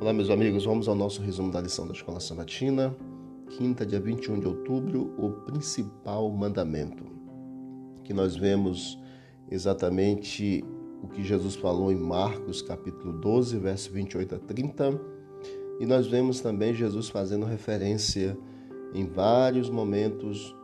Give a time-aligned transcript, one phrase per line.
[0.00, 2.96] Olá, meus amigos, vamos ao nosso resumo da lição da Escola Sabatina,
[3.58, 7.04] quinta, dia 21 de outubro, o principal mandamento.
[8.04, 8.96] Que nós vemos
[9.50, 10.64] exatamente
[11.02, 15.00] o que Jesus falou em Marcos, capítulo 12, verso 28 a 30,
[15.80, 18.38] e nós vemos também Jesus fazendo referência
[18.94, 20.54] em vários momentos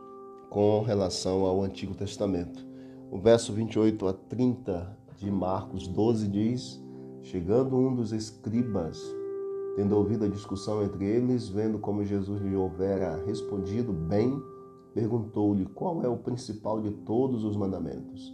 [0.49, 2.65] com relação ao Antigo Testamento.
[3.11, 6.81] O verso 28 a 30 de Marcos 12 diz:
[7.21, 9.24] Chegando um dos escribas,
[9.75, 14.41] Tendo ouvido a discussão entre eles, vendo como Jesus lhe houvera respondido bem,
[14.93, 18.33] perguntou-lhe qual é o principal de todos os mandamentos.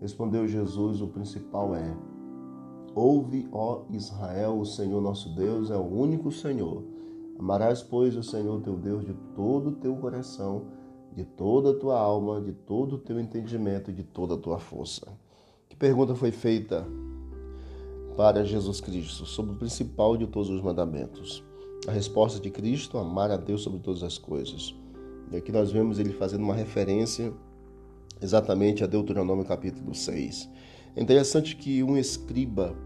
[0.00, 1.96] Respondeu Jesus: O principal é:
[2.92, 6.82] Ouve, ó Israel, o Senhor nosso Deus é o único Senhor.
[7.38, 10.64] Amarás, pois, o Senhor teu Deus de todo o teu coração,
[11.14, 14.58] de toda a tua alma, de todo o teu entendimento e de toda a tua
[14.58, 15.06] força.
[15.68, 16.84] Que pergunta foi feita
[18.16, 21.42] para Jesus Cristo sobre o principal de todos os mandamentos.
[21.86, 24.74] A resposta de Cristo, amar a Deus sobre todas as coisas.
[25.32, 27.32] E aqui nós vemos ele fazendo uma referência
[28.20, 30.48] exatamente a Deuteronômio capítulo 6.
[30.94, 32.76] É interessante que um escriba,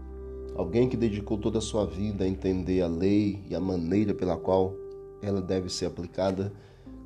[0.55, 4.37] alguém que dedicou toda a sua vida a entender a lei e a maneira pela
[4.37, 4.73] qual
[5.21, 6.53] ela deve ser aplicada,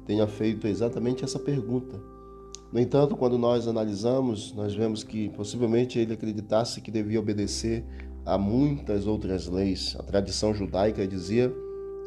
[0.05, 1.99] tenha feito exatamente essa pergunta.
[2.71, 7.83] No entanto, quando nós analisamos, nós vemos que possivelmente ele acreditasse que devia obedecer
[8.29, 9.95] a muitas outras leis.
[9.97, 11.51] A tradição judaica dizia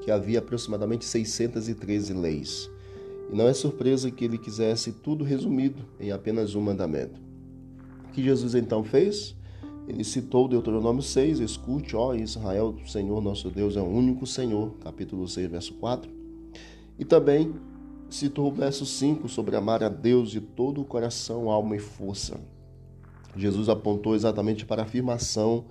[0.02, 2.70] que havia aproximadamente 613 leis.
[3.30, 7.20] E não é surpresa que ele quisesse tudo resumido em apenas um mandamento.
[8.08, 9.34] O que Jesus então fez?
[9.88, 14.74] Ele citou Deuteronômio 6, escute, ó Israel, o Senhor nosso Deus é o único Senhor,
[14.80, 16.08] capítulo 6, verso 4.
[17.00, 17.52] E também
[18.08, 22.40] citou o verso 5 sobre amar a Deus de todo o coração, alma e força.
[23.34, 25.64] Jesus apontou exatamente para a afirmação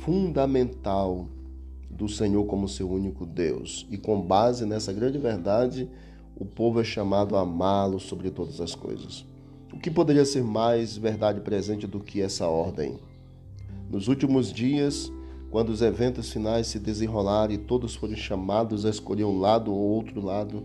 [0.00, 1.28] fundamental
[1.90, 3.86] do Senhor como seu único Deus.
[3.90, 5.88] E com base nessa grande verdade,
[6.36, 9.24] o povo é chamado a amá-lo sobre todas as coisas.
[9.72, 12.98] O que poderia ser mais verdade presente do que essa ordem?
[13.90, 15.10] Nos últimos dias,
[15.50, 19.78] quando os eventos finais se desenrolarem e todos forem chamados a escolher um lado ou
[19.78, 20.64] outro lado,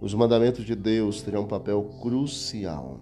[0.00, 3.00] os mandamentos de Deus terão um papel crucial.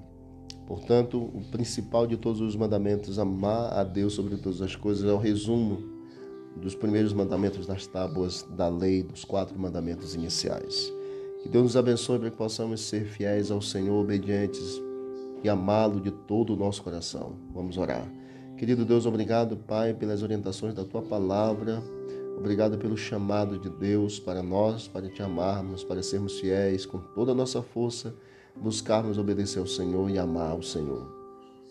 [0.67, 5.13] Portanto, o principal de todos os mandamentos, amar a Deus sobre todas as coisas, é
[5.13, 5.83] o resumo
[6.57, 10.93] dos primeiros mandamentos das tábuas da lei, dos quatro mandamentos iniciais.
[11.43, 14.81] Que Deus nos abençoe para que possamos ser fiéis ao Senhor, obedientes
[15.43, 17.33] e amá-lo de todo o nosso coração.
[17.53, 18.07] Vamos orar.
[18.57, 21.83] Querido Deus, obrigado, Pai, pelas orientações da tua palavra.
[22.39, 27.33] Obrigado pelo chamado de Deus para nós, para te amarmos, para sermos fiéis com toda
[27.33, 28.15] a nossa força
[28.57, 31.11] buscarmos obedecer ao Senhor e amar o Senhor.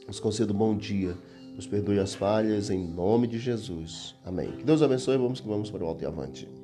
[0.08, 1.16] Nos conceda um bom dia,
[1.56, 4.16] nos perdoe as falhas, em nome de Jesus.
[4.26, 4.52] Amém.
[4.54, 6.61] Que Deus abençoe, vamos que vamos para o alto e avante.